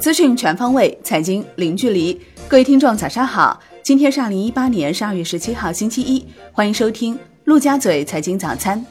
[0.00, 2.20] 资讯全方位，财经零距离。
[2.46, 3.60] 各位听众，早上好！
[3.82, 8.86] 今天是二零一八年十二月十七号，星期一，欢迎收听陆家嘴财经早餐。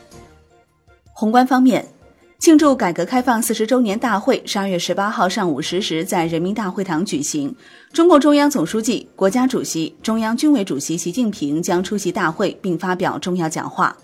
[1.14, 1.88] 宏观方面，
[2.40, 7.56] 庆祝改革开放四十周年大会十二月十八号上午十时在人民大会堂举行，
[7.94, 13.96] 中共中央总书记、国家主席、中央军委主席习近平将出席大会并发表重要讲话。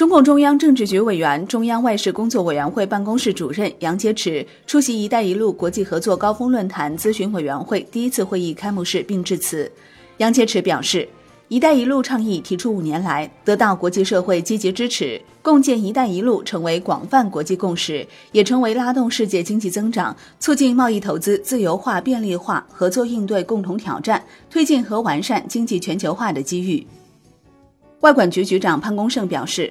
[0.00, 9.70] 中共中央政治局委员、中央外事工作委员会办公室主任杨洁篪出席“一带一路”国际合作高峰论坛咨询委员会第一次会议开幕式并致辞。
[10.16, 11.06] 杨洁篪表示
[11.48, 26.86] ，“一带一路”倡议提出五年来，得到国际社会积极支持，共建“一带一路”成为广泛国际共识，也成为拉动世界经济增长、促进贸易投资自由化便利化、合作应对共同挑战、推进和完善经济全球化的机遇。
[28.00, 29.70] 外管局局长潘功胜表示。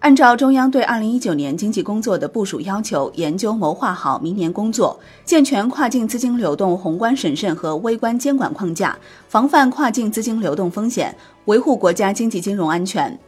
[0.00, 13.18] 按照中央对二零一九年经济工作的部署要求，研究谋划好明年工作，健全跨境资金流动宏观审慎和微观监管框架，防范跨境资金流动风险，维护国家经济金融安全。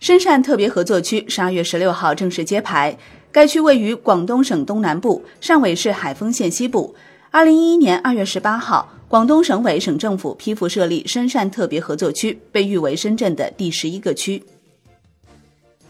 [0.00, 2.96] 深汕特别合作区十二月十六号正式揭牌，
[3.30, 6.94] 该区位于广东省东南部，汕尾市海丰县西部。
[7.30, 14.42] 二零一一年二月十八号，广东省委省政府批复设立深汕特别合作区，被誉为深圳的第十一个区。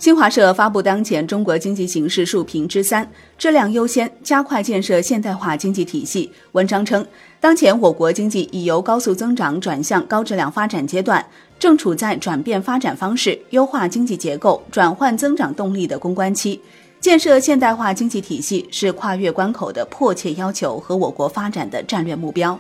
[0.03, 3.09] 新华社发布当前中国经济形势述评之三：
[3.39, 6.29] 质量优先，加快建设现代化经济体系。
[6.51, 7.07] 文章称，
[7.39, 11.25] 当前我国经济已由高速增长转向高质量发展阶段，
[11.57, 16.61] 正处在转变发展方式、优化经济结构、转换增长动力的攻关期。
[16.99, 22.59] 建设现代化经济体系是跨越关口的迫切要求和我国发展的战略目标。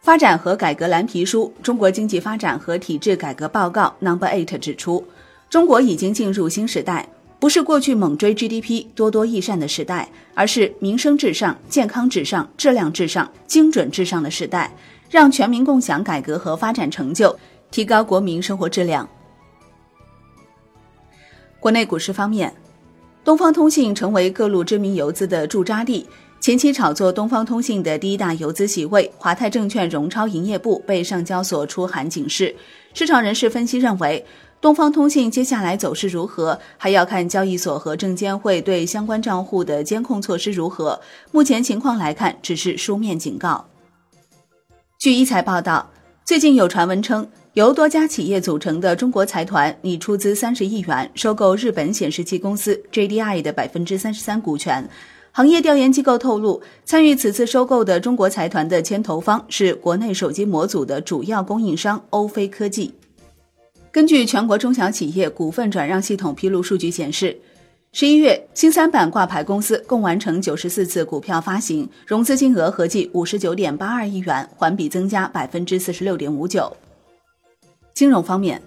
[0.00, 5.04] 发展和改革蓝皮书《中国经济发展和体制改革报告》Number Eight 指出。
[5.52, 7.06] 中国已经进入新时代，
[7.38, 14.74] 不是过去猛追 GDP、多多益善的时代，而是民生至上、健康至上、质量至上、精准至上的时代，
[15.10, 17.38] 让全民共享改革和发展成就，
[17.70, 19.06] 提高国民生活质量。
[21.60, 22.50] 国内股市方面，
[23.22, 26.08] 东方通信成为各路知名游资的驻扎地，
[26.40, 32.56] 前期炒作东方通信的第一大游资席位华泰证券融超营业部被上交所出函警示，
[32.94, 34.24] 市场人士分析认为。
[34.62, 41.00] 东方通信接下来走势如何，还要看交易所和证监会对相关账户的监控措施如何。
[41.32, 43.66] 目前情况来看，只是书面警告。
[45.00, 45.90] 据一财报道，
[46.24, 54.88] 最近有传闻称，由多家企业组成的中国财团拟出资三十亿元收购日本显示器公司 JDI 的百分之三十三股权。
[55.32, 62.94] 行业调研机构透露，参与此次收购的中国财团的牵头方是国内手机模组的主要供应商欧菲科技。
[63.92, 67.36] 根据全国中小企业股份转让系统披露数据显示，
[67.92, 76.74] 十一月新三板挂牌公司共完成九十四次股票发行，融资金额合计五十九点八二亿元，环比增加百分之四十六点五九。
[77.92, 78.62] 金融方面，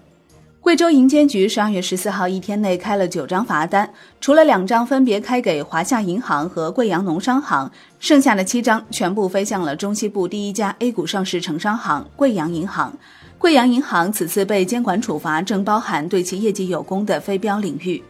[0.60, 12.96] 贵州银监局十二月十四号一天内开了九张罚单，除了两张分别开给华夏银行和贵阳农商行，剩下的七张全部飞向了中西部第一家 A 股上市城商行贵阳银行。
[13.38, 18.02] 贵阳银行此次被监管处罚，正包含对其业绩有功的非标领域。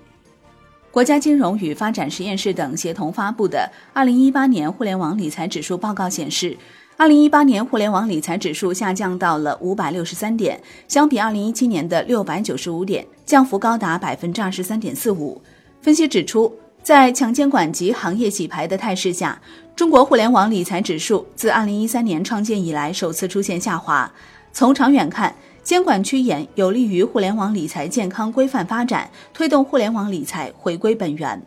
[0.90, 6.56] 国家金融与发展实验室等协同发布的《二零一八年互联网理财指数报告》显示，
[6.96, 15.42] 二零一八年互联网理财指数下降到了五百六十三点，相比二零一七年的六百九十五点，降幅高达百分之二十三点四五。
[15.82, 19.38] 分析指出，在强监管及行业洗牌的态势下，
[19.74, 24.10] 中国互联网理财指数自二零一三年创建以来首次出现下滑。
[24.56, 31.42] 从长远看，监管趋严有利于互联网理财健康规范发展，推动互联网理财回归本源。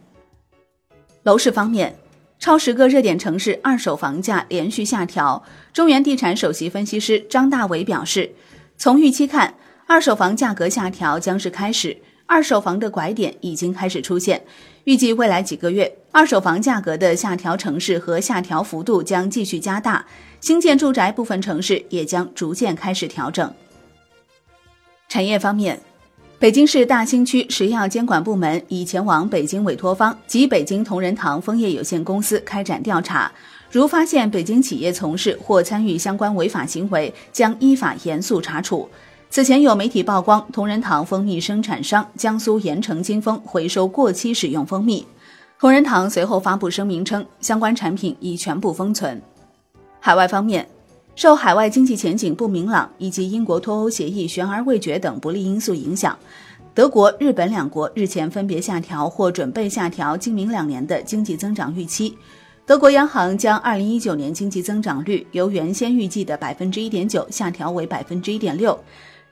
[1.23, 1.95] 楼市方面，
[2.37, 5.43] 超十个热点城市二手房价连续下调。
[5.73, 8.31] 中原地产首席分析师张大伟表示，
[8.77, 9.55] 从预期看，
[9.87, 11.97] 二手房价格下调将是开始，
[12.29, 14.39] 二手房的拐点已经开始出现。
[14.83, 20.05] 预计未来几个月，二手房价格的下调城市和下调幅度将继续加大。
[20.39, 23.51] 新建住宅部分城市也将逐渐开始调整。
[25.07, 25.79] 产业方面，
[26.37, 33.31] 北京市大兴区食药监管部门已前往北京委托方及北京同仁堂枫叶有限公司开展调查，
[33.71, 38.87] 如发现北京企业从事或参与相关违法行为，将依法严肃查处。
[39.31, 45.05] 此前有媒体曝光，同仁堂蜂蜜生产商江苏盐城金丰回收过期使用蜂蜜，
[45.59, 49.21] 同仁堂随后发布声明称，相关产品已全部封存。
[49.99, 50.67] 海外方面，
[51.15, 56.17] 受海外经济前景不明朗以及英国脱欧协议悬而未决等不利因素影响，
[56.73, 62.17] 德国、日本两国日前分别下调或准备下调今明两年的经济增长预期。
[62.65, 68.77] 德国央行将二零一九年经济增长率由原先预计的百分之一点九下调为百分之一点六。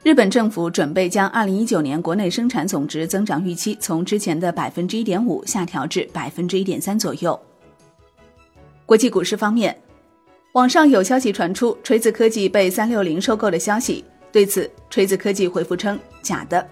[0.03, 7.37] 日本政府准备将二零一九年国内生产总值增长预期从之前的百分之一点五下调至百分之一点三左右。
[8.85, 9.75] 国际股市方面，
[10.53, 16.65] 网上有消息传出锤子科技被三六零收购的消息，对此锤子科技回复称假的。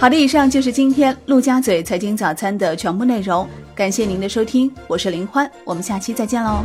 [0.00, 3.48] 好的，以上就是今天陆家嘴财经早餐的全部内容。
[3.76, 6.64] 感谢您的收听，我是林欢，我们下期再见喽。